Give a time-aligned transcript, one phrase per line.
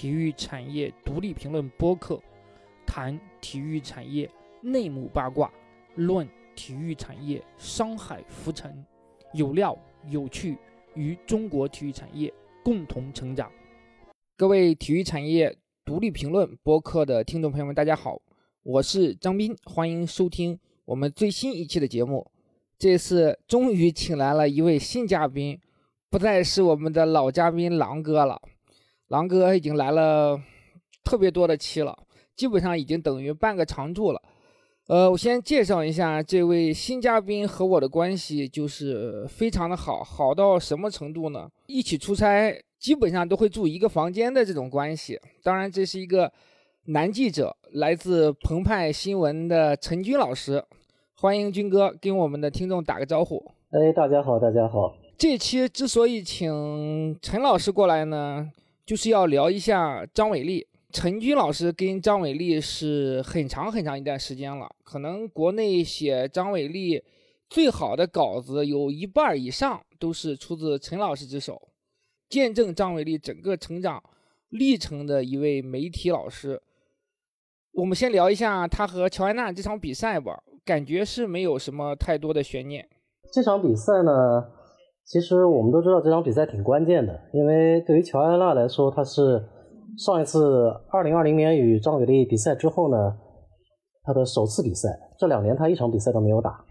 [0.00, 2.18] 体育产业独立评论播客，
[2.86, 4.26] 谈体育产业
[4.62, 5.52] 内幕八卦，
[5.94, 6.26] 论
[6.56, 8.82] 体育产业商海浮沉，
[9.34, 9.78] 有料
[10.08, 10.56] 有趣，
[10.94, 12.32] 与中国体育产业
[12.64, 13.52] 共同成长。
[14.38, 18.18] 各位体育产业独立评论播客的听众朋友们，大家好，
[18.62, 22.26] 我是张斌，欢迎收听我们最新一期的节目。
[22.78, 25.60] 这次终于请来了一位新嘉宾，
[26.08, 28.40] 不再是我们的老嘉宾狼哥了。
[29.10, 30.40] 狼哥已经来了
[31.02, 31.98] 特别多的期了，
[32.36, 34.22] 基本上已经等于半个常驻了。
[34.86, 41.50] 呃，我先介绍一下这位新嘉宾和我的关系，就是非常的好，好到什么程度呢？
[41.66, 45.18] 一起出差，基本上都会住一个房间的这种关系。
[45.42, 46.32] 当然，这是一个
[46.86, 50.64] 男记者，来自澎湃新闻的陈军老师，
[51.16, 53.44] 欢迎军哥跟我们的听众打个招呼。
[53.70, 54.94] 哎，大家好，大家好。
[55.18, 58.48] 这期之所以请陈老师过来呢？
[58.90, 67.00] 就是要聊一下张伟丽，陈军老师跟张伟丽是很长很长一段时间了，可能国内写张伟丽
[67.48, 71.68] 最好的稿子有一半以上都是出自陈老师之手，
[72.28, 74.02] 见证张伟丽整个成长
[74.48, 76.60] 历程的一位媒体老师。
[77.74, 82.88] 我们先聊一下他和乔安娜这场比赛吧，感觉是没有什么太多的悬念。
[83.32, 84.50] 这场比赛呢？
[85.10, 89.42] 其实我们都知道这场比赛挺关键的，因为对于乔安娜来说，她是
[89.98, 93.16] 上一次二零二零年与张伟丽比赛之后呢，
[94.04, 94.88] 她的首次比赛。
[95.18, 96.64] 这两年她一场比赛都没有打，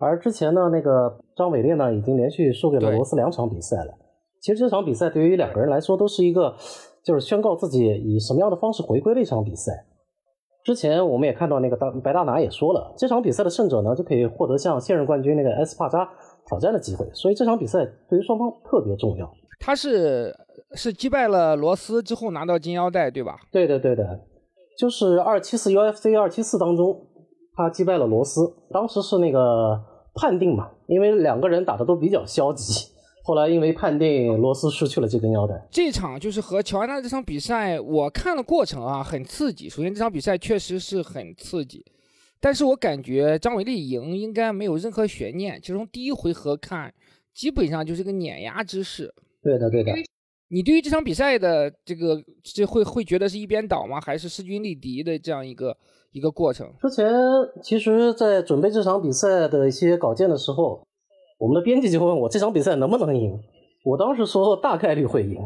[0.00, 3.94] 而之前呢，那个张伟丽呢，已经连续输给了罗斯两场比赛了。
[4.42, 6.56] 其实这场比赛对于两个人来说，都是一个
[7.04, 9.72] 就是宣告自己以什么样的方式回归的一场比赛。
[10.64, 16.08] 之前我们也看到那个大白大拿也说了，这场比赛的胜者呢，就可以获得像现任冠军那个埃斯帕扎。
[16.46, 19.30] 挑战的机会，所以这场比赛对于双方特别重要。
[19.58, 20.34] 他是
[20.72, 23.38] 是击败了罗斯之后拿到金腰带，对吧？
[23.50, 24.20] 对的，对的，
[24.78, 27.06] 就是二七四 UFC 二七四当中，
[27.54, 28.40] 他击败了罗斯。
[28.70, 29.80] 当时是那个
[30.14, 32.90] 判定嘛，因为两个人打的都比较消极，
[33.24, 35.54] 后来因为判定罗斯失去了这根腰带。
[35.70, 39.68] 这场就是和乔安娜这场比赛，我看了过程啊，很刺激。
[39.68, 41.84] 首先这场比赛确实是很刺激。
[42.46, 46.94] 但是我感觉张伟丽赢应该没有任何悬念，就从第一回合看，
[47.34, 49.12] 基本上就是个碾压之势。
[49.42, 49.92] 对的，对的。
[50.48, 54.00] 你对于这场比赛的这个，这会会觉得是一边倒吗？
[54.00, 55.76] 还是势均力敌的这样一个
[56.12, 56.72] 一个过程？
[56.80, 57.12] 之前
[57.64, 60.86] 其实，在准备这场比赛的一些稿件的时候，
[61.40, 63.36] 我们的编辑就问我这场比赛能不能赢。
[63.84, 65.36] 我当时说大概率会赢。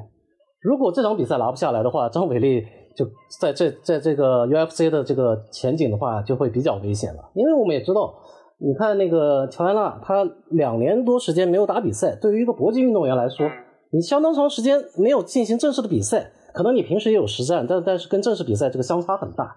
[0.61, 2.67] 如果这场比赛拿不下来的话，张伟丽。
[2.97, 3.07] 就
[3.41, 7.31] 在这在这个 UFC 的这个前景的话，就会比较危险了。
[7.35, 8.15] 因为我们也知道，
[8.59, 13.47] 你看那个乔安娜，她两年多时间没有打比赛，对于一个搏击运动员来说，
[13.93, 19.57] 你相当长时间没有进行正式的比赛，可能你平时也有实战，但但是跟正式比赛这个相差很大。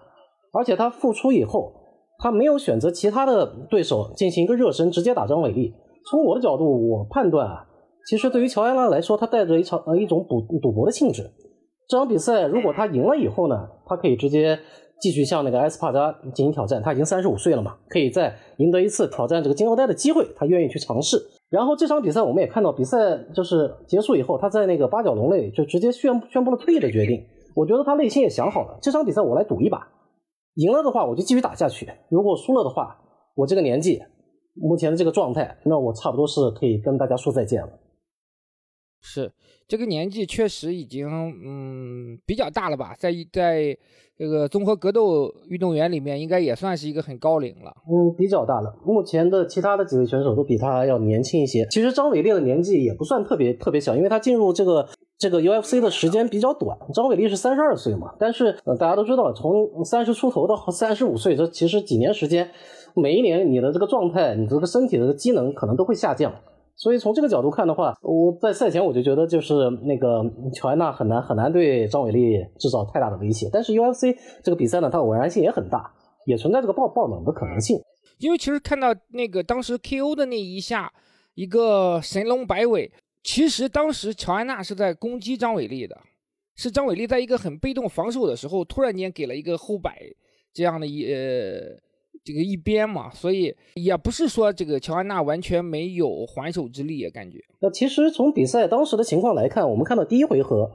[0.52, 1.72] 而且他复出以后，
[2.18, 5.74] 他没有选择其他的对手进行一个热身，直接打张伟丽。
[6.10, 7.66] 从我的角度，我判断啊，
[8.06, 11.28] 其实对于乔安娜来说，她带着一场呃一种赌赌博的性质。
[11.88, 14.58] 这场比赛如果他赢了以后呢，他可以直接
[15.00, 16.82] 继续向那个埃斯帕扎进行挑战。
[16.82, 21.18] 他已经三十五岁了嘛，可以再赢得一次挑战这个金腰带的机会，他愿意去尝试。
[21.50, 22.96] 然后这场比赛我们也看到，比赛
[23.34, 27.24] 就是结束以后，他在那个八角笼内就直接宣宣布了退役的决定。
[27.54, 29.86] 我觉得他内心也想好了，这场比赛我来赌一把，
[30.54, 32.96] 赢了的话我就继续打下去；如果输了的话，
[33.36, 34.02] 我这个年纪，
[34.54, 37.68] 目前的这个状态，那我差不多是可以跟大家说再见了。
[39.04, 39.30] 是。
[39.68, 41.08] 这个年纪确实已经
[41.44, 43.76] 嗯比较大了吧，在在
[44.16, 47.74] 这个综合格斗运动员里面，应该也算是一个很高龄了。
[47.88, 48.74] 嗯，比较大了。
[48.84, 51.66] 目前的其他的几位选手都比他要年轻一些。
[51.70, 56.78] 其实张伟丽的年纪也不算特别特别小，因为他进入这个这个 UFC 的时间比较短。
[56.92, 62.50] 张伟丽是三十二岁嘛，但是呃大家都知道，从三十出头到三十五岁，这其实几年时间，
[62.94, 66.32] 每一年你的这个状态，你这个身体的机能可能都会下降。
[66.76, 73.48] 所以从这个角度看的话，我在赛前我就觉得就是那个乔安娜很难很难对张伟丽制造太大的威胁。
[73.52, 75.92] 但是 UFC 这个比赛呢，它偶然性也很大，
[76.26, 77.80] 也存在这个爆爆冷的可能性。
[78.18, 80.92] 因为其实看到那个当时 KO 的那一下，
[81.34, 82.90] 一个神龙摆尾，
[83.22, 85.96] 其实当时乔安娜是在攻击张伟丽的，
[86.56, 90.00] 是张伟丽在一个很被动防守的时候，突然间给了一个后摆
[90.52, 91.78] 这样的一呃。
[92.24, 97.38] 这个一边嘛，所以也不是说这个乔安娜完全没有还手之力，感觉。
[97.60, 100.70] 那其实从比赛当时的情况来看，我们看到第一回合，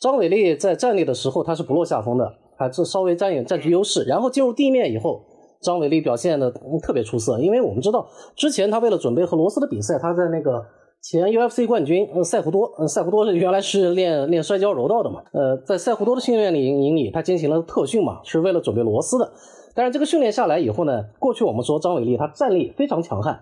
[0.00, 4.04] 张伟丽在站立的时候她是不落下风的，还是稍微占有占据优势。
[4.04, 5.22] 然后进入地面以后，
[5.60, 6.50] 张伟丽表现的
[6.82, 10.64] 特别出色，因为我们知道之前她为了准备和罗斯的比赛，她在那个
[11.02, 19.30] 前 UFC 冠军，呃，塞胡多，呃，塞胡多是原来是练练摔跤柔道的嘛，呃，在塞胡多的训练营营里，他进行了特训嘛，是为了准备罗斯的。
[19.76, 23.38] 但是这个训练下来以后呢，过去我们说张伟丽他战力非常强悍，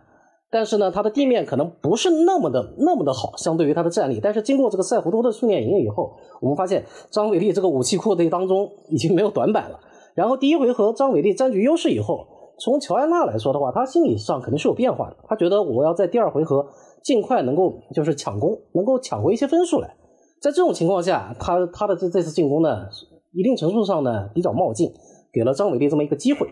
[0.50, 4.19] 但是呢，他的地面可能不是那么的那么的好，相对于他的战力。
[4.20, 9.78] 但是经过这个塞胡多的训练营以后，我们发现张伟丽这个武器库的当中已经没有短板了。
[10.14, 12.26] 然后第一回合张伟丽占据优势以后，
[12.58, 16.66] 从乔安娜来说的话，他心理上肯定是有变化的，他觉得我要在第二回合。
[17.04, 19.94] 尽快能够就是抢攻，能够抢回一些分数来。
[20.40, 22.87] 在这种情况下，他他的这这次进攻呢，
[23.34, 24.90] 一定程度上呢比较冒进，
[25.34, 26.48] 给了张伟丽这么一个机会。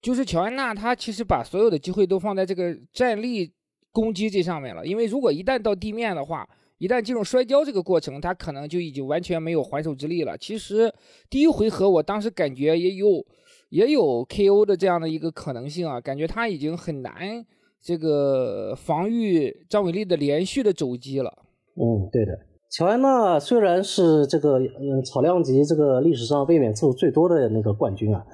[0.00, 3.52] 就是乔安娜，她其实把所有的机会都放在这个站立
[3.92, 4.86] 攻击这上面了。
[4.86, 6.48] 因为如果一旦到地面的话，
[6.78, 10.38] 一旦进入摔跤这个过程，她可能就已经完全没有还手之力了。
[10.38, 10.90] 其实
[11.28, 13.26] 第一回合我当时感觉也有
[13.68, 17.44] 也有 KO 的这样的一个可能性啊，感觉他已经很难。
[17.82, 21.32] 这个防御张伟丽的连续的肘击了。
[21.76, 22.38] 嗯，对的。
[22.70, 28.24] 乔安娜虽然是这个嗯草量级这个历史上卫冕次数最多的那个冠军啊，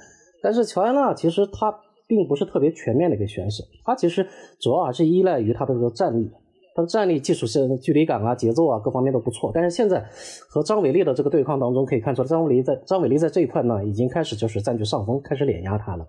[0.42, 1.74] 但是乔安娜其实她
[2.06, 4.26] 并不是特别全面的一个选手，她其实
[4.60, 6.30] 主要还是依赖于她的这个战力，
[6.74, 9.50] 她的战力技术性、距离感啊、节奏啊各方面都不错。
[9.54, 10.06] 但是现在
[10.50, 16.06] 和张伟丽的这个对抗当中，可以看出来张伟丽在张伟丽在这一块呢，已经开始就是占据上风，开始碾压她了。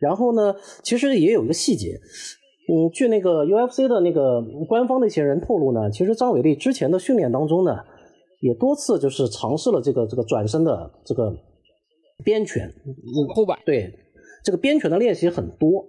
[0.00, 2.00] 然后呢，其实也有一个细节。
[2.66, 7.76] 嗯，据那个 UFC 的那个官方的一些人透露呢，其实张伟丽之前的训练当中呢，
[8.40, 11.30] 也多次就是尝试了这个这个转身的这个
[12.24, 12.72] 边拳，
[13.34, 13.92] 后摆对
[14.42, 15.84] 这个边拳的练习很多，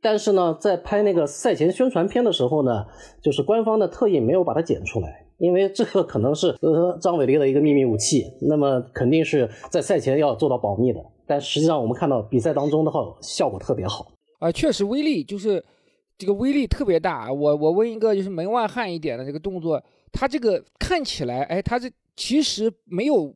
[0.00, 2.86] 但是呢，在拍那个赛前宣传片的时候呢，
[3.20, 11.00] 就是官方呢特意没有把它剪出来，因为这个可能是呃张伟丽的一个秘密武器，那么肯定是在赛前要做到保密的。
[11.26, 14.06] 但实际上我们看到比赛当中的话，效果特别好
[14.38, 15.64] 啊，确实威力就是。
[16.20, 19.82] 这个威力特别大，我我问一个就是门外汉一点的这个动作，
[20.12, 23.34] 他这个看起来，哎，他这其实没有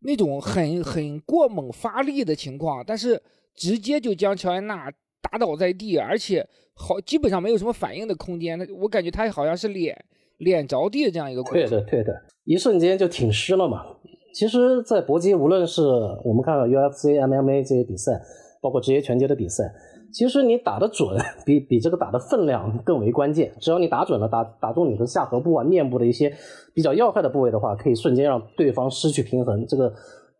[0.00, 3.22] 那种很很过猛发力的情况，但是
[3.54, 4.90] 直接就将乔安娜
[5.20, 9.94] 打倒在地，而且好基本上没有什么反应的空间，我感觉他好像是脸
[10.38, 11.42] 脸着地的这样一个。
[11.42, 13.84] 对的，对的，一瞬间就挺尸了嘛。
[14.32, 15.82] 其实，在搏击，无论是
[16.24, 18.18] 我们看到 UFC、MMA 这些比赛，
[18.62, 19.70] 包括职业拳击的比赛。
[20.14, 23.52] 其实你打得准， 比比这个打的分量更为关键。
[23.60, 26.32] 只要你打准了，打打中你的下颌部啊、面部的一些
[26.72, 29.66] 比较要害的部位的话，可以瞬间让对方失去平衡。
[29.66, 29.92] 这个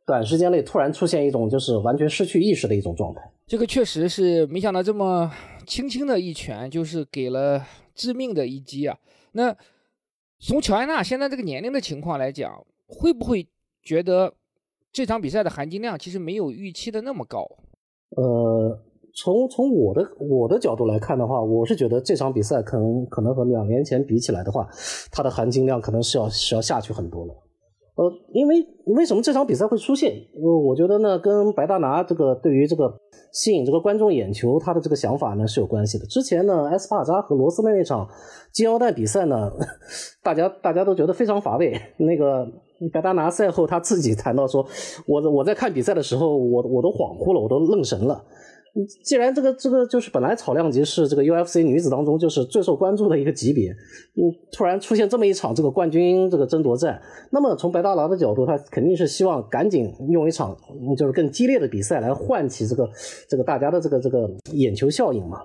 [0.06, 3.21] 短时间内突然出现一种就是完全失去意识的一种状态。
[3.49, 5.29] 这个确实是没想到这么
[5.67, 7.61] 轻轻的一拳，就是给了
[7.97, 8.97] 致命的一击啊。
[9.32, 9.55] 那
[10.38, 13.44] 从乔安娜现在这个年龄的情况来讲，会不会
[13.82, 14.32] 觉得
[14.93, 17.44] 这场比赛的含金量其实没有预期的那么高？
[18.17, 18.79] 呃。
[19.14, 24.69] 从从我的我的角度来看的话，我是觉得这场比赛可能可能和两年前比起来的话，
[25.12, 27.34] 它的含金量可能是要是要下去很多了。
[27.96, 28.56] 呃，因为
[28.87, 30.12] 为什么这场比赛会出现？
[30.34, 32.93] 呃，我觉得呢，跟白大拿这个对于这个
[33.32, 36.05] 吸引这个观众眼球，他的这个想法呢是有关系的。
[36.06, 38.08] 之前呢，埃斯帕扎和罗斯的那场
[38.52, 39.49] 金腰带比赛呢，
[40.25, 41.81] 大家大家都觉得非常乏味。
[41.99, 42.44] 那个
[42.93, 44.66] 白大拿赛后他自己谈到说，
[45.06, 48.25] 我我在看比赛的时候，我我都恍惚了，我都愣神了。
[49.05, 57.00] 既然这个这个就是本来草量级是这个 UFC 女子当中就是最受关注的一个级别，嗯，突然出现这么一场这个冠军这个争夺战，
[57.31, 60.57] 那么从白大拿的角度，他肯定是希望赶紧用一场
[60.99, 62.90] 就是更激烈的比赛来唤起这个
[63.28, 65.38] 这个大家的这个这个眼球效应嘛。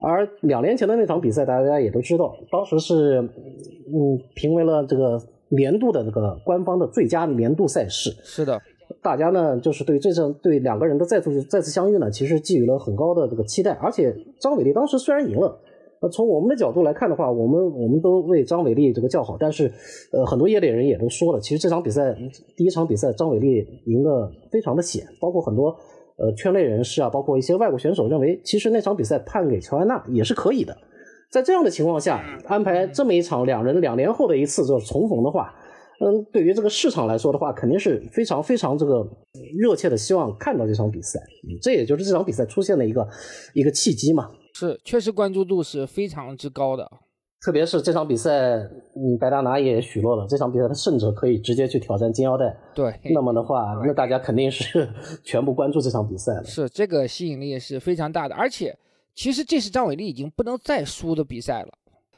[0.00, 8.10] 而两年前的那场比赛，大家也都知道，当时是嗯评为了这个年度的这个官方的最佳年度赛事。
[8.22, 8.60] 是的。
[9.02, 13.72] 大家呢，就是对这场对两个人的再次再次相遇呢，其实寄予了很高的这个期待。
[13.72, 15.60] 而且张伟丽当时虽然赢了，
[16.00, 19.36] 呃，从我们的角度来看的话，我们我们都为张伟丽这个叫好。
[19.38, 19.70] 但是，
[20.12, 22.16] 呃，很多业内人也都说了，其实这场比赛
[22.56, 25.68] 第一场比赛张伟丽赢得非常的险，包括很多
[26.16, 30.76] 呃圈内人士啊，包括一些外国选手认为，其实那场比赛判给乔安娜也是可以的。
[31.30, 35.54] 在这样的情况下，安排这么一场两人两年后的一次就是重逢的话。
[36.00, 39.04] 嗯，对于这个市场来说的话，肯定是非常非常这个
[39.58, 41.18] 热切的希望看到这场比赛。
[41.60, 43.08] 这也就是这场比赛出现的一个
[43.52, 44.30] 一个契机嘛。
[44.54, 46.88] 是，确实关注度是非常之高的。
[47.40, 52.56] 特别是这场比赛，嗯，白大拿也许诺了，这场比赛的胜者可以直接去挑战金腰带。
[52.74, 52.92] 对。
[53.12, 54.88] 那么的话，那大家肯定是
[55.24, 56.44] 全部关注这场比赛了。
[56.44, 58.34] 是，这个吸引力是非常大的。
[58.36, 58.76] 而且，
[59.16, 61.68] 其实这是张伟丽已经不能再输的比赛了。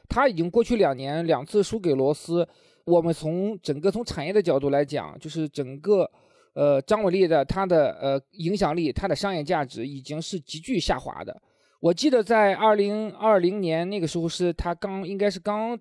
[0.07, 2.47] 他已经过去两年两次输给罗斯。
[2.85, 6.09] 我们从整个从产业的角度来讲，就是整个，
[6.53, 11.41] 呃，张伟丽的他的呃影响力，他的商业价值已经是急剧下滑的。
[11.79, 15.79] 我记得在二零二零年那个时候，是他刚应该是刚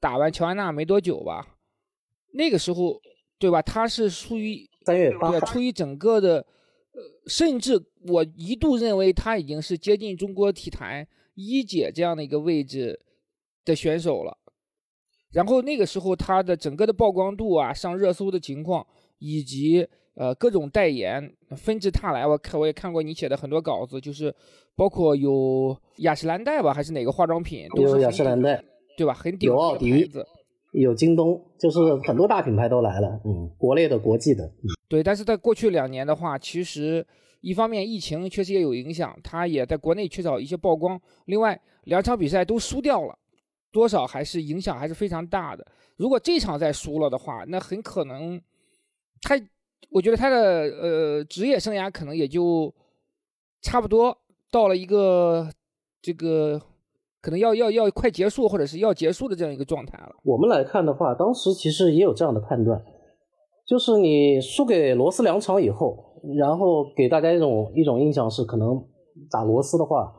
[0.00, 1.56] 打完乔安娜没多久吧，
[2.32, 3.00] 那个时候，
[3.38, 3.60] 对吧？
[3.60, 6.36] 他是处于三月八对，号，处于整个的，
[6.92, 13.00] 呃，甚至我一度认为她已经是接近中国体坛一姐这样的一个位置
[13.64, 14.38] 的选手了。
[15.34, 18.86] 然后那个时候他的整个的曝光度啊，上热搜的情况，
[19.18, 22.26] 以及呃各种代言纷至沓来。
[22.26, 24.34] 我看我也看过你写的很多稿子，就是
[24.76, 28.62] 包括有雅诗兰黛吧，还是哪个化妆品，都是有雅诗兰黛，
[28.96, 29.12] 对吧？
[29.12, 30.26] 很顶有级奥迪的牌子。
[30.72, 37.06] 有京东，就是很多大品牌都来了，嗯，国内的、国际的，嗯对，但是在过去两年的话，其实
[37.40, 41.00] 一方面疫情确实也有影响，它也在国内缺少一些曝光。
[41.26, 43.16] 另外两场比赛都输掉了，
[43.74, 45.66] 多少还是影响还是非常大的。
[45.96, 48.40] 如果这场再输了的话，那很可能
[49.22, 49.34] 他，
[49.90, 50.36] 我觉得他的
[50.80, 52.72] 呃职业生涯可能也就
[53.62, 54.16] 差不多
[54.52, 55.50] 到了一个
[56.00, 56.60] 这个
[57.20, 60.12] 可能要要要快结束或者是要结束的这样一个状态了。
[60.22, 62.80] 我们来看的话，当时其实也有这样的判断，
[63.66, 68.80] 就是你输给罗斯两场以后，然后给大家一种一种印象是，可能
[69.30, 70.12] 打罗斯的话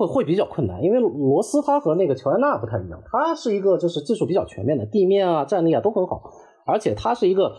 [0.00, 6.22] 会会比较困难，因为罗斯他和那个乔安娜不太一样，他是一个就是技术比较全面的，地面啊、站立啊都很好，
[6.64, 7.52] 而且他是一个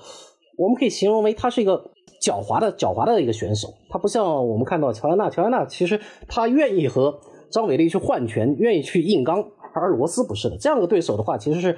[0.58, 7.20] 我们可以形容为他是一个狡猾的狡猾的一个选手，他不像我们看到乔安娜，乔安娜其实他愿意和
[7.52, 9.44] 张伟丽去换拳，愿意去硬刚，
[9.76, 10.58] 而罗斯不是的。
[10.58, 11.78] 这样的对手的话，其实是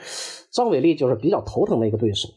[0.51, 2.29] 张伟丽就是比较头疼的一个对手。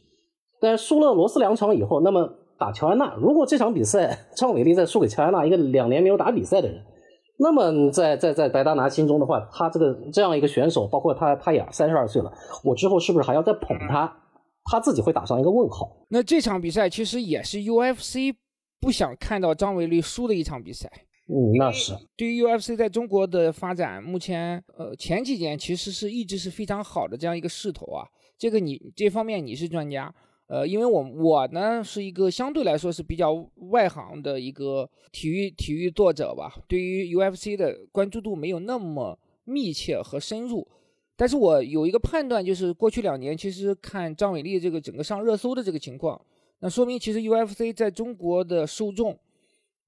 [0.60, 2.28] 但是输了罗斯两场以后，那么
[2.58, 6.82] 打乔安娜，如果这场比赛张伟丽再输给乔安娜，一个两年没有打比赛的人，
[7.38, 12.32] 那么在在在白大拿心中的话，他这个这样一个选手，包括他他也三十二岁了，
[12.64, 14.22] 我之后是不是还要再捧他？
[14.64, 15.96] 他自己会打上一个问号。
[16.08, 18.34] 那这场比赛其实也是 UFC
[18.80, 20.90] 不想看到张伟丽输的一场比赛。
[21.28, 28.06] 嗯，那是对于 UFC 在中国的发展，目前呃前几年其实是一直是非常好的这样一个势头啊。
[28.38, 30.14] 这个你这方面你是专家，
[30.48, 33.32] 呃，因为我我呢是一个相对来说是比较
[33.70, 40.66] 外行的一个体育体育作者吧，对于 UFC 的关注度没有那么密切和深入。
[41.16, 46.20] 但是我有一个判断，就是过去两年其实看张伟丽这个整个上热搜的这个情况，
[46.60, 49.18] 那说明其实 UFC 在中国的受众。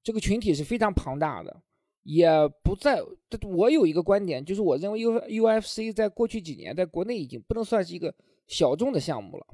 [0.00, 1.55] 这个群体是非常庞大的，
[2.03, 2.27] 也
[2.62, 3.03] 不在。
[3.43, 8.15] 我有一个观点，就是我认为 U UFC 在过去几年在国内已经不能算是一个
[8.47, 9.47] 小众的项目了，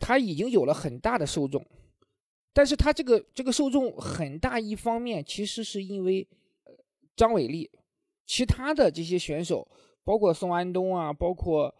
[0.00, 1.64] 它已经有了很大的受众。
[2.52, 6.26] 但是它这个这个受众很大一方面其实是因为
[7.14, 7.70] 张伟丽，
[8.26, 9.68] 其他的这些选手，
[10.02, 11.72] 包括宋安东啊，包括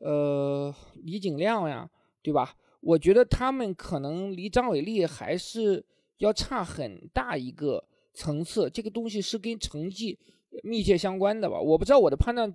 [0.00, 1.88] 呃李景亮呀，
[2.22, 2.54] 对吧？
[2.80, 5.86] 我觉得他们可能离张伟丽还是。
[6.18, 10.18] 要差很大一个层次，这个东西是跟成绩
[10.64, 11.60] 密切相关的吧？
[11.60, 12.52] 我不知道我的判断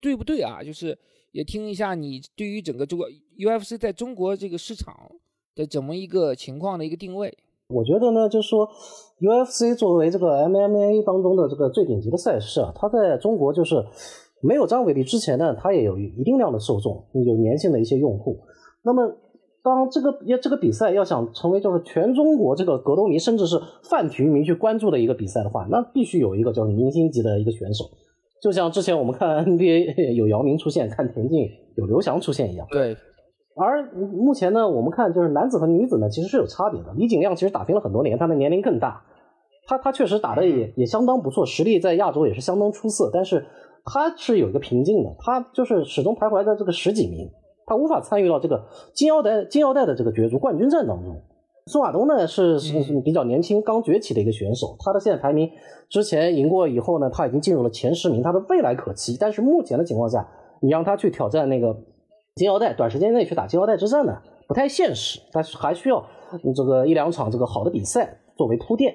[0.00, 0.60] 对不对啊？
[0.60, 0.98] 就是
[1.30, 3.08] 也听一下你对于整个这个
[3.40, 4.94] UFC 在中国这个市场
[5.54, 7.36] 的怎么一个情况的一个定位。
[7.68, 8.68] 我觉得呢，就是说
[9.20, 13.76] UFC 作为这个 MMA 当中的这个最顶级的赛事啊，它在中国就是
[14.42, 18.40] 没有张伟丽之前呢，它也有一定量的受众，有粘性的一些用户。
[18.82, 19.16] 那么
[19.62, 27.84] 当这个要这个比赛要想成为就是全中国这个格斗迷甚至是泛体育迷去关注的一个比赛的话，那必须有一个就是明星级的一个选手，
[28.42, 32.66] 就像之前我们看 NBA 有姚明出现，看田径有刘翔出现一样。
[32.70, 32.96] 对。
[33.62, 36.94] 而目前呢，我们看就是男子和女子呢其实是有差别的。
[36.96, 39.02] 李景亮其实打拼了很多年，他的年龄更大，
[39.66, 43.10] 他他确实打的也也相当不错，实力在亚洲也是相当出色。
[43.12, 43.44] 但是
[43.84, 47.28] 他是有一个瓶颈的，他就是始终徘徊在这个十几名。
[47.66, 48.64] 他无法参与到这个
[48.94, 51.22] 金腰带金腰带的这个角逐冠军战当中。
[51.66, 55.48] 宋亚东呢是是比较年轻刚崛起的一个选手，他的现在排名
[55.88, 59.16] 之前赢过以后呢，他已经进入了前十名，他的未来可期。
[59.20, 60.26] 但是目前的情况下，
[60.60, 61.76] 你让他去挑战那个
[62.34, 64.18] 金腰带，短时间内去打金腰带之战呢，
[64.48, 65.20] 不太现实。
[65.32, 66.04] 但是还需要
[66.54, 68.94] 这个一两场这个好的比赛作为铺垫，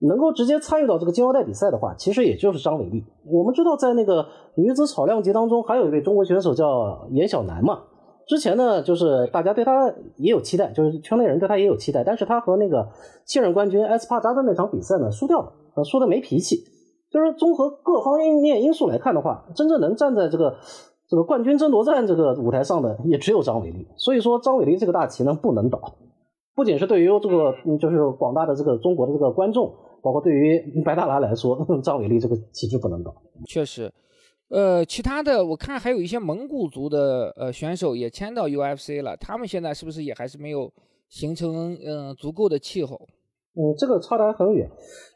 [0.00, 3.04] 能够直接参与到这个金腰带比赛的话，其实也就是张伟丽。
[3.26, 4.26] 我们知道，在那个
[4.56, 7.82] 女子草量级当中，还有一位中国选手叫严晓楠嘛。
[8.26, 12.88] 之前呢，就是大家对他也有期待，就是圈内人对他也有期待，但是他和那个
[13.26, 16.56] 现任冠军埃斯帕扎的那场比赛呢，输掉了，呃，输的没脾气。
[17.10, 20.56] 就是综合各方面因素来看的话，真正能站在这个
[21.12, 23.86] 这个冠军争夺战这个舞台上的，也只有张伟丽。
[23.98, 25.78] 所以说，张伟丽这个大旗呢不能倒，
[26.54, 33.14] 不仅是对于这个就是广大的这个中国的这个观众，包括对于白大拿来说， 张伟丽这个旗帜不能倒。
[33.46, 33.92] 确实。
[34.48, 40.72] 呃，其他的我看还有一些蒙古族的呃选手也签到 UFC 了，他们现在是不是也还是没有
[41.10, 42.98] 形成嗯足够的气候？
[43.54, 44.66] 嗯，这个差的还很远。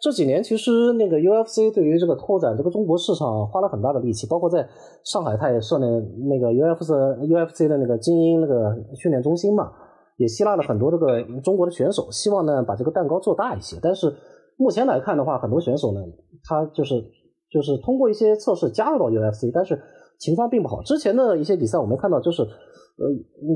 [0.01, 4.69] 这几年其实那个 UFC 对于这个拓展这个中国市场花了很大的力气，包括在
[5.05, 5.87] 上海，它也设那
[6.29, 6.93] 那个 UFC
[7.27, 9.73] UFC 的那个精英那个训练中心嘛，
[10.19, 13.79] 也吸纳了很多这个中国的选手，希望呢把这个蛋糕做大一些。
[13.81, 14.13] 但是
[14.59, 16.01] 目前来看的话，很多选手呢，
[16.45, 16.95] 他就是
[17.51, 19.81] 就是通过一些测试加入到 UFC，但是
[20.19, 20.83] 情况并不好。
[20.83, 22.47] 之前的一些比赛我们看到就是。
[22.99, 23.05] 呃，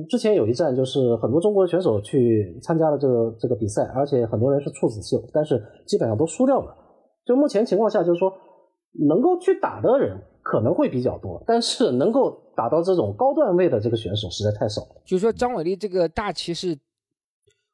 [0.07, 6.77] 之前有一站就是很多中国选手去参加了这个这个比赛，而且很多人是处子秀，但是基本上都输掉了。
[7.25, 8.31] 就目前情况下，就是说
[9.09, 15.01] 能够去打的人可能会比较多，但是能够打到这种高段位的这个选手实在太少了。
[15.07, 16.77] 就说，张伟丽这个大旗是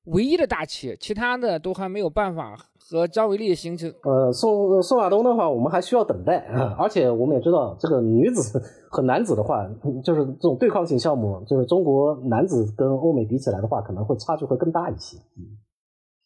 [0.07, 2.57] 唯一的大旗，其他的都还没有办法。
[2.89, 6.77] 和张伟丽形成，呃，宋宋亚东的话，我们还需要等待啊。
[6.79, 9.69] 而且我们也知道，这个女子 和男子的话，
[10.05, 15.19] 就是这种对抗性项目，就是中国男子跟欧美比起来的话，可能会差距会更大一些。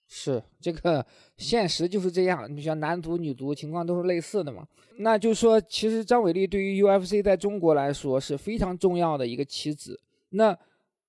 [0.06, 1.02] 是这个
[1.38, 2.44] 现实就是这样。
[2.54, 4.66] 你像男足、女足情况都是类似的嘛。
[4.98, 9.98] 那就是说，其实张伟丽对于 UFC 在中国来说是非常重要的一个棋子。
[10.28, 10.54] 那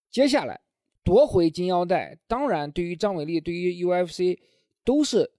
[0.10, 0.62] 接下来
[1.04, 4.38] 夺回金腰带，当然对于张伟丽，对于 UFC
[4.84, 5.32] 都是。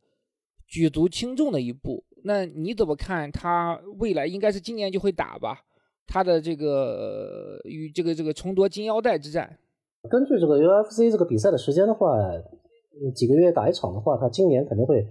[0.68, 5.60] 举足轻重的一步，那你怎么看他未来应该是今年就会打吧？
[6.06, 9.58] 他的这个与这个这个重夺金腰带之战，
[10.08, 12.16] 根据这个 UFC 这个比赛的时间的话，
[13.14, 15.06] 几个月打一场的话，他今年肯定会，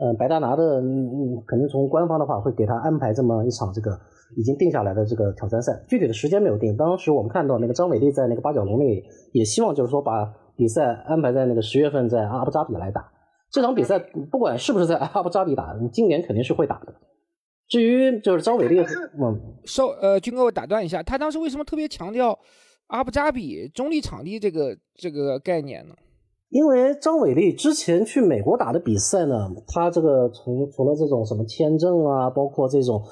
[0.00, 4.00] 嗯，白大拿的，嗯，肯定从官方的话会给他安排这么一场这个
[4.36, 6.76] 已经定下来的这个挑战赛，具体的时间没有定。
[6.76, 9.02] 当时我们看到那个张伟丽在那个八角笼里
[9.32, 13.10] 也希望就是说把比赛安排在那个十月份在阿布扎比来打。
[13.50, 13.98] 这场比赛
[14.30, 16.94] 不管是不是在阿布扎比打，今年肯定是会打的。
[17.68, 22.38] 至于就是张伟丽，嗯，稍呃，军哥，我打断一下，他当时为什么特别强调
[22.88, 25.94] 阿布扎比中立场地这个这个概念呢？
[26.50, 33.02] 因为张伟丽之前去美国打的比赛呢，他这个从除了这种什么签证啊，包括这种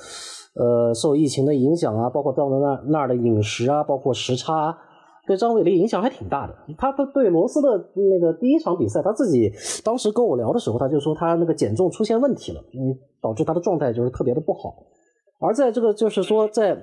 [0.54, 4.76] 呃受疫情的影响啊，包括到了那那儿的饮食啊，包括时差。
[5.25, 6.54] 对张伟丽影响还挺大的。
[6.76, 9.52] 他他对罗斯的那个第一场比赛，他自己
[9.84, 14.75] 当时跟我聊的时候，他就说他那个减重出现问题了，嗯，导致他的状态就是特别的不好。
[15.38, 16.76] 而在这个就是说在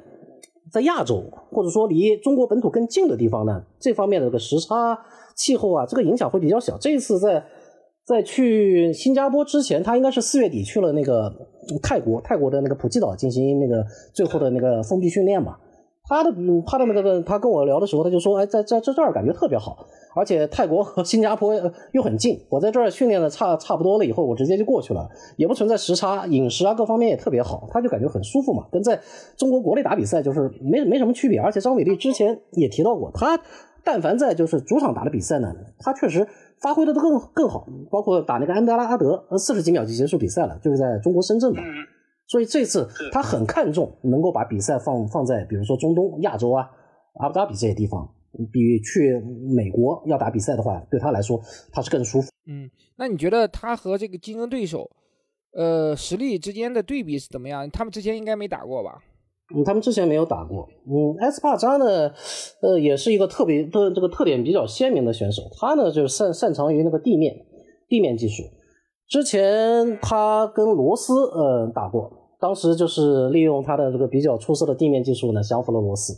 [0.72, 4.98] 在亚洲或者说离中国本土更近的地方呢，这方面的这个时差、
[5.36, 6.78] 气候啊，这个影响会比较小。
[6.78, 7.44] 这一次在
[8.10, 11.32] 在去新加坡之前，他应该是四月底去了那个
[11.84, 15.58] 泰国，泰国的那个普吉岛进行那个最后的那个封闭训练嘛。
[16.06, 16.32] 他的
[16.66, 21.54] 他的那个他跟我聊的时候，他就说，哎，在在在这儿感觉特别好，而且泰国和新加坡
[21.92, 29.00] 又很近，我在这儿训练的差差不多了以后，我直接就过去了，也不存在时差，饮食啊各方面也特别好，他就感觉很舒服嘛，跟在
[29.38, 31.40] 中国国内打比赛就是没没什么区别。
[31.40, 33.40] 而且张伟丽之前也提到过，他
[33.84, 36.28] 但凡在就是主场打的比赛呢，他确实
[36.62, 41.62] 发挥的都更更好，包括打那个安德拉阿德，四十几秒就结束比赛了，就是在中国深圳嘛。
[42.28, 46.70] 所以这次他很看重能够把比赛放放在比如说中东、亚洲啊、
[47.22, 48.08] 阿布扎比这些地方，
[48.52, 49.20] 比去
[49.56, 51.42] 美国要打比赛的话，对他来说
[51.72, 52.30] 他是更舒服。
[52.46, 54.90] 嗯，那你觉得他和这个竞争对手，
[55.54, 57.68] 呃，实力之间的对比是怎么样？
[57.72, 59.00] 他们之前应该没打过吧？
[59.56, 60.68] 嗯，他们之前没有打过。
[60.88, 62.12] 嗯，埃斯帕扎呢，
[62.62, 67.36] 呃，也是一个特别的这个特点比较鲜明的选手，他呢就是擅擅长于那个地面
[67.88, 68.44] 地面技术。
[69.08, 72.18] 之前他跟罗斯呃打过。
[72.42, 76.14] 当时就是利用他的这个比较出色的地面技术呢，降服了罗斯。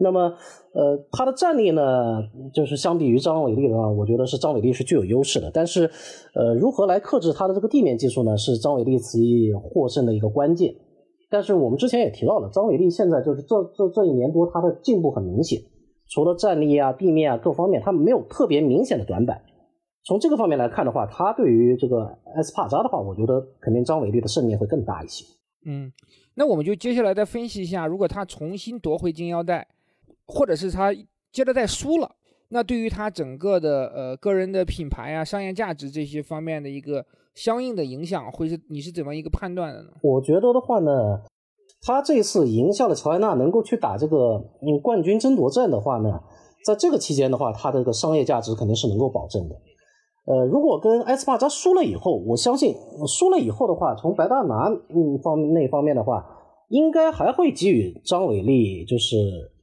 [0.00, 0.32] 那么，
[0.72, 2.22] 呃，他的战力呢，
[2.54, 5.50] 就是相比于张伟丽的话，我觉得是张伟丽是具有优势的。
[5.52, 5.90] 但是，
[6.34, 8.34] 呃，如何来克制他的这个地面技术呢？
[8.34, 10.74] 是张伟丽此役获胜的一个关键。
[11.30, 15.60] 但是我们之前也提到了，张伟丽现在就是这这这一年多，他的进步很明显。
[16.08, 19.42] 除了战力啊、地面啊各方面，他没有特别明显的短板。
[20.04, 25.26] 从这个方面来看的话，他对于这个埃斯帕扎的话，我觉得肯定张伟丽的胜面会更大一些。
[25.66, 25.92] 嗯，
[26.34, 29.68] 那我们就接下来再分析一下，如果他重新夺回金腰带，
[30.26, 30.94] 或者是他
[31.30, 32.10] 接着再输了，
[32.48, 37.04] 那对于他整个的呃个人的品牌啊、商业价值这些方面的一个
[37.38, 39.90] 相应的影响，会是你是怎么一个判断的呢？
[40.02, 40.90] 我觉得的话呢，
[41.82, 44.16] 他这次赢下了乔安娜，能够去打这个
[44.60, 46.20] 嗯冠军争夺战的话呢，
[46.66, 49.54] 在这个期间的话，他的这个商业价值肯定是能够保证的。
[50.26, 52.74] 呃，如果跟埃斯帕扎输了以后，我相信
[53.06, 56.26] 输了以后的话，从白大拿嗯方那方面的话，
[56.70, 59.16] 应该还会给予张伟丽就是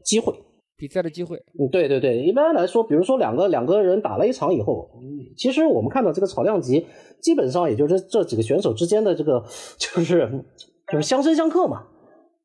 [0.06, 0.34] 机会
[0.78, 1.38] 比赛的机会。
[1.60, 4.90] 嗯，对对对，一般来说，比如说两个两个人打了一场以后，
[5.38, 6.86] 其实我们看到这个草量级
[7.22, 9.42] 基本上也就是这几个选手之间的这个
[9.78, 10.46] 就是
[10.92, 11.84] 就是相生相克嘛，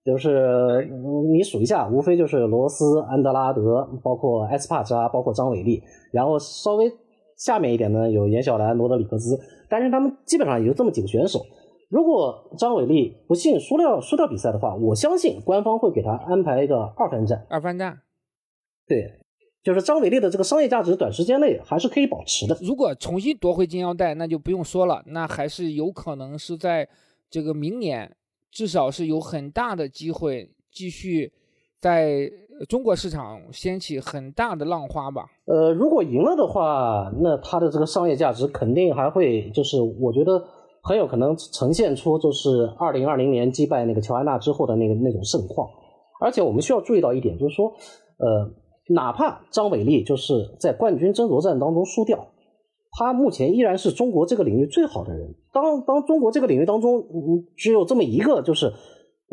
[0.05, 0.89] 就是
[1.33, 6.91] 你数一下，无非就是罗斯、安德拉德，包括埃斯帕扎，包括张伟丽，然后稍微。
[7.37, 11.41] 下面一点呢有严晓兰、罗德里格兹，但是他们基本上也就这么几个选手。
[11.89, 17.47] 如果张伟丽不幸输掉输掉比赛的话，我相信官方会给他安排一个二番战。
[17.49, 17.97] 二番战，
[18.91, 19.09] 对，
[19.63, 22.59] 就是张伟丽的这个商业价值短时间内还是可以保持的。
[22.61, 26.89] 如果重新夺回金腰带，那就不用说了，那还是有可能是在
[27.31, 28.17] 这个明年，
[28.51, 31.33] 至少是有很大的机会继续
[31.79, 32.29] 在
[32.69, 35.27] 中国市场掀起很大的浪花吧。
[35.45, 40.45] 呃，如果赢了的话，那它的这个商业价值肯定还会，就是我觉得。
[40.83, 45.69] 很有可能呈现出就是二零二零年击败那个乔安娜之后的那个那种盛况，
[46.23, 47.71] 而且我们需要注意到一点，就是说，
[48.17, 48.51] 呃，
[48.93, 52.27] 哪怕张伟丽就是在冠军争夺战当中输掉，
[52.99, 55.33] 他目前依然是中国这个领域最好的人。
[55.53, 58.73] 当当中国这个领域当中，嗯，只有这么一个就是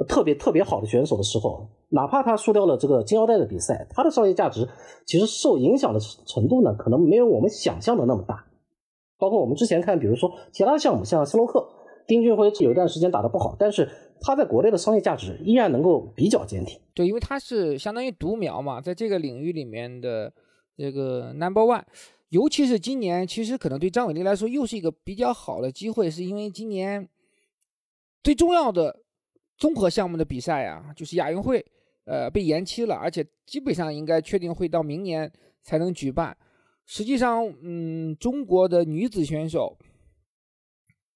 [0.07, 4.67] 特别特别好的选手的时候，哪怕他输掉了这个金腰带的比赛，他的商业价值
[5.07, 8.45] 其实受影响的程度呢，可能没有我们想象的那么大。
[9.17, 11.67] 包括我们之前看，比如说其他项目，像斯洛克，
[12.05, 13.89] 丁俊晖有一段时间打得不好，但是
[14.21, 16.79] 它在国内的商业价值依然能够比较坚挺。
[16.93, 20.33] 对，因为它是相当于独苗嘛，在这个领域里面的
[20.75, 21.83] 这个 number one。
[22.29, 27.07] 尤其是今年，其实可能对张伟丽来说又是一个比较好的机会，是因为今年
[28.21, 28.99] 最重要的
[29.57, 31.65] 综合项目的比赛啊，就是亚运会，
[32.03, 35.31] 呃，被延期了，而且基本上应该确定会到明年
[35.63, 36.35] 才能举办。
[36.85, 39.77] 实际上，嗯，中国的女子选手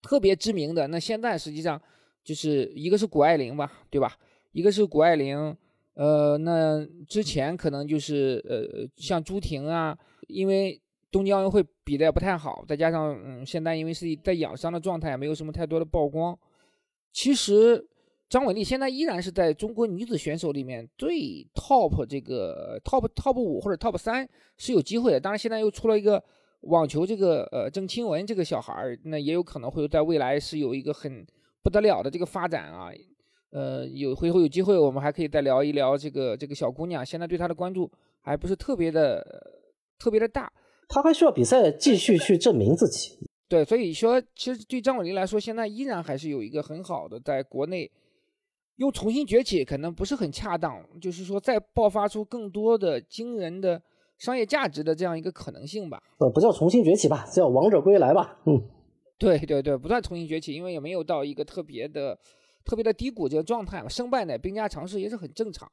[0.01, 1.81] 特别知名的，那现在实际上
[2.23, 4.15] 就是一个是谷爱凌吧，对吧？
[4.51, 5.55] 一个是谷爱凌，
[5.93, 10.81] 呃，那之前可能就是呃，像朱婷啊，因为
[11.11, 16.37] 东京奥运会比的也不太好，再加上嗯，现在因为是在养伤的状态，没有什么太多的曝光。
[17.11, 17.87] 其实。
[18.31, 24.25] 张伟丽现在依然是在中国女子选手里面最 top 这个 top top 五或者 top 三
[24.57, 25.19] 是有机会的。
[25.19, 26.23] 当然，现在又出了一个
[26.61, 31.27] 网球这个呃郑钦文这个小孩儿，那也有可能会在未来是有一个很
[31.63, 32.89] 不得了的这个发展啊。
[33.51, 37.05] 呃，有回头有机会我们还可以再聊一聊这个这个小姑娘。
[37.05, 39.25] 现在对她的关注还不是特别的
[39.99, 40.51] 特别的大，
[40.87, 43.17] 她还需要比赛继续去证明自己。
[43.49, 47.91] 对，所以说其实对张伟丽来说，现在依然还是有一个很好的在国内。
[48.77, 53.79] 又重新崛起可能不是很恰当，就是说再爆发出更多的惊人的
[54.17, 56.01] 商业价值的这样一个可能性吧。
[56.17, 58.39] 呃，不叫重新崛起吧，叫王者归来吧。
[58.47, 58.59] 嗯，
[59.21, 62.17] 对对对，不断重新崛起，因为也没有到一个特别的、
[62.65, 63.87] 特别的低谷这个状态嘛。
[63.87, 65.71] 胜败乃兵家常事，也是很正常。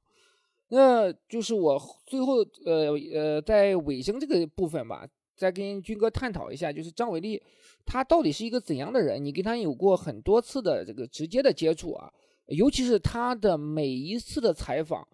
[0.69, 7.43] 那就是我最后呃呃在尾声这个部分吧，再跟军哥探讨一下，就是张伟丽
[7.87, 9.25] 他到底是一个怎样的人？
[9.25, 12.13] 你跟他有过很多次的这个直接的接触啊。
[12.49, 15.09] 尤其是他的每一次的采访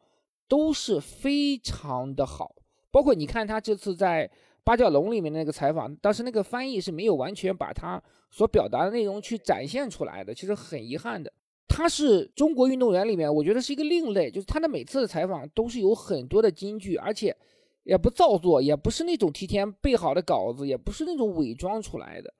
[0.49, 2.53] 都是非常的好，
[2.90, 4.29] 包括你看他这次在
[4.64, 8.03] 八角笼里面的那个采访，当时那个翻译是没有完全把他
[8.35, 11.33] 所表达的内容去展现出来的，其实很遗憾的。
[11.68, 17.37] 他是中国运动员里面，我觉得是一个另类，就是他的每次的采访都是有很多的金句，而且
[17.85, 22.35] 也不造作，也不是那种提前备好的稿子，也不是那种伪装出来的。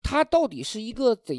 [0.00, 1.34] 他到底是一个怎？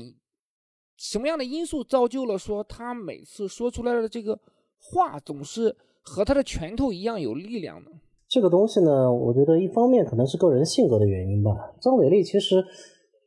[0.98, 4.38] 什么样的因素造就了说他每次说出来的这个
[4.78, 7.92] 话总是和他的拳头一样有力量呢？
[8.28, 11.74] 这个东西呢，我觉得一方面可能是个人性格的原因吧。
[11.80, 12.64] 张伟丽其实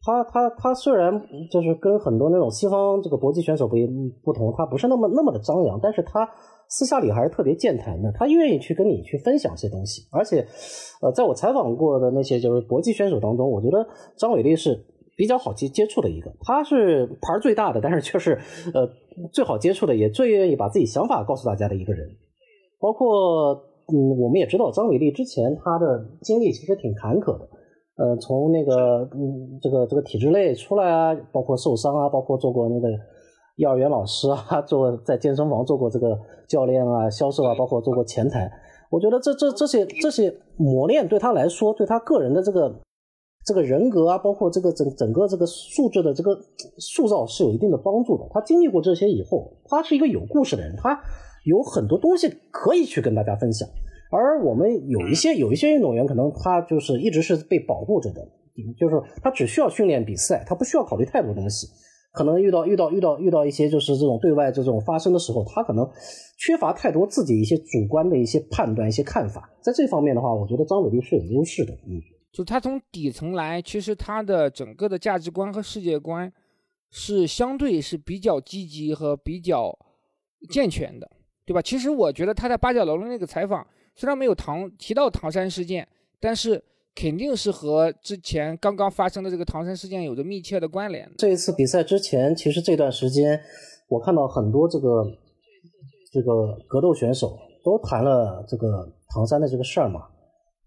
[0.05, 3.87] 他他他虽然就是跟很多那种西方这个搏击选手不一
[4.25, 6.29] 不同，他不是那么那么的张扬，但是他
[6.69, 10.03] 私下里还是特别健谈的，他愿意去跟你去分享一些东西。
[10.11, 10.47] 而且，
[11.01, 13.87] 呃，在我采访过的那些就是搏击选手当中，我觉得
[14.17, 14.85] 张伟丽是。
[15.15, 18.33] 比较好接接触的一个，他是牌最大的，但是却是
[18.73, 18.89] 呃
[19.31, 22.09] 最好接触的，也最愿意把自己想法告诉大家的一个人。
[22.81, 23.53] 包括
[23.93, 27.47] 嗯，我们也知道张伟丽之前他的经历其实挺坎坷的，
[27.97, 32.89] 呃，从那个嗯这个这个体制内出来啊，包括受伤啊，包括做过那个
[33.57, 38.51] 幼儿园老师啊， 做在健身房做过这个教练啊、销售啊，包括做过前台。
[38.91, 42.81] 我觉得这这这些这些磨练对他来说，对他个人的这个。
[43.45, 46.31] 这个人格啊，包括这个整整个这个素质的这个
[46.79, 48.25] 塑造是有一定的帮助的。
[48.31, 50.97] 他经历过这些以后，他是一个有故事的人，他
[51.45, 53.69] 有很多东西可以去跟大家分享。
[54.13, 58.21] 而我们有一些有一些运动员，可能他就是一直是被保护着的，
[58.79, 61.67] 就是他只需要训练比赛，他不需要考虑太多东西。
[62.13, 65.89] 可能遇到遇到遇到遇到一些就是这种对外这种发生的时候，他可能
[66.37, 69.51] 缺乏太多自己一些主观的一些判断、一些看法。
[69.63, 71.99] 在这方面的话，我觉得张伟丽是有优势的，嗯。
[72.31, 76.33] 就他从底层来，其实他的整个的价值观和世界观
[76.91, 79.79] 是相对是比较积极和比较
[80.51, 81.11] 健全的，
[81.45, 81.61] 对吧？
[81.63, 85.87] 其实我觉得他在八角楼的那个采访，虽然没有唐提到唐山事件，
[86.21, 86.63] 但是
[86.95, 91.11] 肯定是和之前刚刚发生的这个唐山事件有着密切的关联。
[91.19, 93.41] 这一次比赛之前，其实这段时间
[93.89, 95.05] 我看到很多这个
[96.13, 100.09] 这个格斗选手都谈了这个唐山的这个事儿嘛，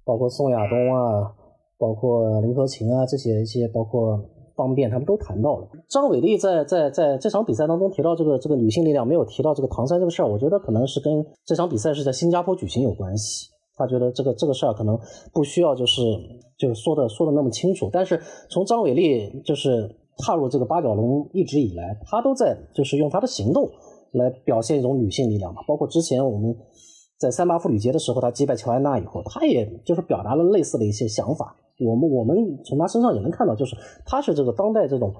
[0.03, 1.33] 包括宋亚东啊，
[1.77, 4.17] 包括林和琴啊这些一些，包括
[4.56, 5.68] 方便他们都谈到了。
[5.89, 13.50] 张伟丽在在在这场比赛当中提到这个这个女性力量，没有提到这个唐山这个事儿，我觉得可能是跟这场比赛是在新加坡举行有关系。
[13.78, 14.98] 他觉得这个这个事儿可能
[15.34, 16.02] 不需要就是
[16.58, 23.70] 就是说的说的那么清楚，但是从张伟丽就是踏入这个八角笼一直以来，他都在就是用他的行动
[24.13, 25.62] 来表现一种女性力量嘛。
[25.68, 26.56] 包括之前我们
[27.20, 31.58] 在三八妇女节的时候，他击败乔安娜以后，他也就是表达了类似的一些想法。
[31.79, 35.13] 我们我们从他身上也能看到，就是他是这个当代这种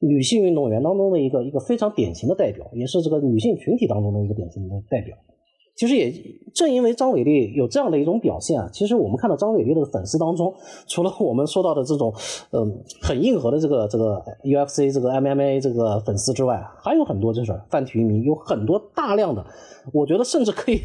[0.00, 5.16] 女性运动员当中的一个一个非常典型的代表，也是这个女性群体当中的一个典型的代表。
[5.76, 6.12] 其实也
[6.54, 10.54] 正因为张伟丽有这样的一种表现啊，其实我们看到张伟丽的粉丝当中，
[10.86, 12.14] 除了我们说到的这种，
[12.52, 19.44] 嗯，很硬核的这个这个 UFC 这个 MMA 这个粉丝之外，还有很多就是泛体育迷，有很多大量的，
[19.92, 20.80] 我觉得甚至可以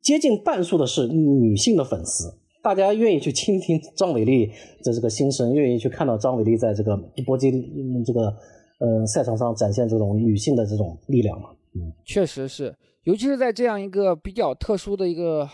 [0.00, 2.32] 接近半数的是女性的粉丝，
[2.64, 4.46] 大家愿意去倾听张伟丽
[4.82, 6.96] 的这个心声，愿意去看到张伟丽在这个
[7.26, 8.34] 搏击嗯这个
[8.78, 12.74] 呃赛场上展现这种女性的这种力量嘛，嗯，确实是。
[13.02, 15.46] 尤其是在这样一个比较特殊的一个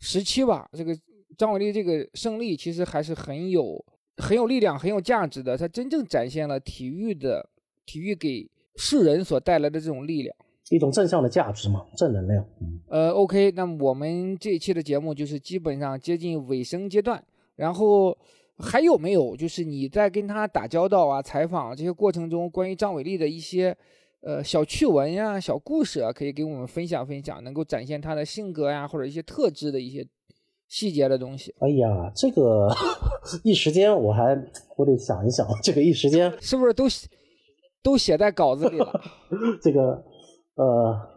[0.00, 0.92] 时期吧，这个
[1.38, 3.84] 张伟丽这个胜利其实还是很有
[4.16, 5.56] 很有力量、很有价值的。
[5.56, 7.48] 它真正展现了体育的
[7.86, 10.36] 体育给世人所带来的这种力量，
[10.70, 12.44] 一种正向的价值嘛，正能量。
[12.88, 17.22] 呃，OK，那么我们这一期的节目就是基本上接近尾声阶段，
[17.54, 18.16] 然后
[18.58, 23.76] 还有没有就是你在跟他打交道啊、采访这些过程中，关于张伟丽的一些？
[24.22, 30.04] 呃，小趣闻呀，小故事啊，可以给我们分享分享，能够展现他的性格呀，或者一些特质的一些
[30.66, 31.54] 细节的东西。
[31.60, 32.68] 哎呀，这个
[33.44, 34.36] 一时间我还
[34.76, 36.86] 我得想一想，这个一时间是不是都
[37.84, 39.00] 都写在稿子里了？
[39.62, 40.02] 这个
[40.56, 41.14] 呃。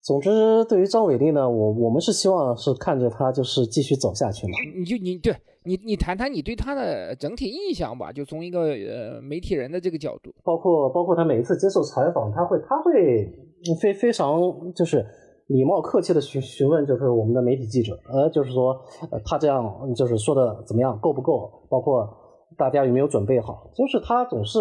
[0.00, 4.52] 总之，对于张伟丽呢，我我们是希望是看着他就是继续走下去嘛。
[4.74, 13.30] 你就你对你你谈谈你对他的整体印象吧，就从一个呃媒体人的这个角度，包括包括他每一次接受采访，他会他会
[13.78, 14.40] 非非常
[14.74, 15.04] 就是
[15.48, 18.80] 礼貌客气的询询问，就是我们的媒体记者，呃，就是说
[19.26, 21.66] 他这样就是说的怎么样，够不够？
[21.68, 22.08] 包括
[22.56, 23.70] 大家有没有准备好？
[23.74, 24.58] 就是他总是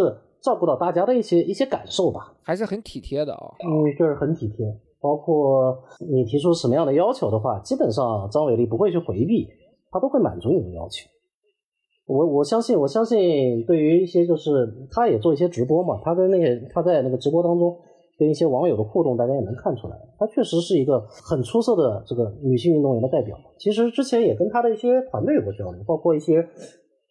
[0.48, 3.52] 照顾到大家的一些一些感受吧，还是很体贴的啊。
[3.60, 3.68] 嗯，
[4.00, 4.66] 就是很体贴。
[5.02, 5.78] 包括
[6.10, 9.46] 你提出什么样的要求的话，基本上张伟丽不会去回避，
[9.92, 11.06] 他都会满足你的要求。
[12.08, 17.78] 我我相信，我相信对于一些就是他也做一些直播嘛，他跟那些他在那个直播当中
[18.18, 23.38] 跟一些网友的互动，大家也能看出来，他确实是一个很出色的这个女性运动员的代表。
[23.60, 26.48] 其实之前也跟他的一些团队有过交流，包括一些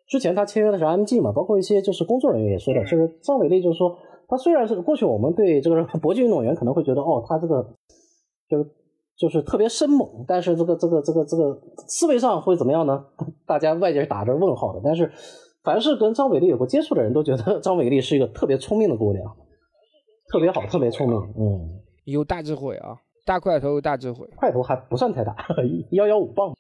[0.09, 3.97] 之前他签约的是 MG 嘛，包括一些就是工作人员也说的，就是张伟丽就是说。
[4.29, 7.63] 他虽然是过去我们对这个搏击运动员可能会觉得哦，他这个
[8.49, 8.69] 就是
[9.17, 13.05] 就是特别生猛，但是这个这个这个这个思维上会怎么样呢？
[13.47, 14.81] 大家外界是打着问号的。
[14.83, 15.13] 但是
[15.63, 19.25] 凡是跟张伟丽有过接触的人都觉得张伟丽是一个特别聪明的姑娘，
[20.29, 25.37] 特别好，特别聪明，嗯，有大智慧啊， 大块头有大智慧，块头还不算太大，
[25.93, 26.53] 幺幺五磅，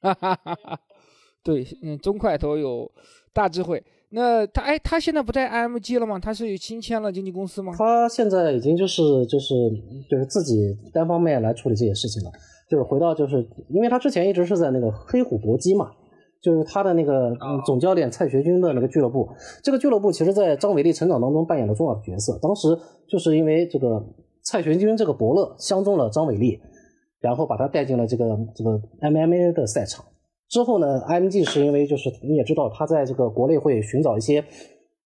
[0.00, 0.80] 哈哈哈哈
[1.42, 2.90] 对，嗯，中块头有
[3.32, 3.82] 大智慧。
[4.12, 6.18] 那他哎，他现在不在 IMG 了吗？
[6.18, 7.72] 他是新签了经纪公司吗？
[7.78, 9.54] 他现在已经就是就是
[10.10, 12.30] 就是自己单方面来处理这些事情了。
[12.68, 15.90] 就是回到就是因为他之前一直是在那个黑虎搏击嘛，
[16.40, 19.28] 就是他的那个总教练蔡学军的那个俱乐部。
[19.62, 22.38] 这个俱乐部其实在张伟丽成长当中扮演了重要的角色。
[22.42, 22.68] 当时
[23.08, 24.04] 就是因为这个
[24.42, 26.60] 蔡学军这个伯乐相中了张伟丽，
[27.20, 30.04] 然后把他带进了这个这个 MMA 的赛场。
[30.50, 34.44] 之后呢，IMG 是因为就是你也知道，他在这个国内会寻找一些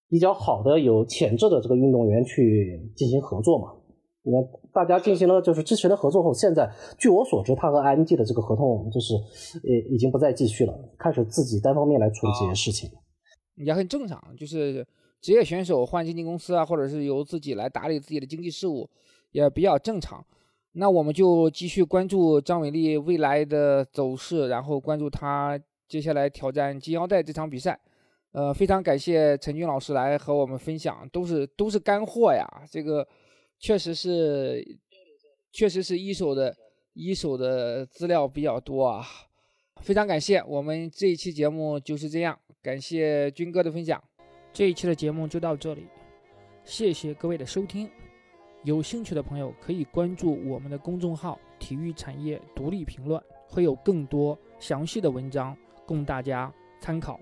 [0.08, 3.68] 比较好的、有潜质的这个运动员去进行合作嘛。
[4.22, 12.90] 那大家进行了就是之前的合作后，现在据我所知，他和 IMG 的这个合同就是呃已经不再继续了，开始自己单方面来处理这些事情。
[13.56, 14.86] 也很正常，就是
[15.20, 18.88] 职业选手换经纪公司啊，或者是由自己来打理自己的经济事务，
[19.32, 20.24] 也比较正常。
[20.74, 25.58] 那我们就继续关注张伟丽未来的走势，然后关注他
[25.88, 27.78] 接下来挑战金腰带这场比赛。
[28.32, 32.44] 呃，非常感谢陈军老师来和我们分享，都是都是干货呀。
[32.68, 33.06] 这个
[33.60, 34.60] 确实是，
[35.52, 36.52] 确实是一手的，
[36.94, 39.06] 一手的资料比较多啊。
[39.80, 42.36] 非常感谢，我们这一期节目就是这样。
[42.60, 44.02] 感谢军哥的分享，
[44.52, 45.86] 这一期的节目就到这里，
[46.64, 47.88] 谢谢各位的收听。
[48.64, 56.50] 有兴趣的朋友可以关注我们的公众号“体育产业独立评论”，会有更多详细的文章供大家
[56.80, 57.20] 参考。